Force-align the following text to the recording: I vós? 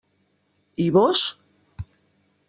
I 0.85 0.87
vós? 0.95 1.21